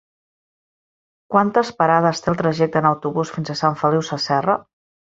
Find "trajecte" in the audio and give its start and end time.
2.43-2.83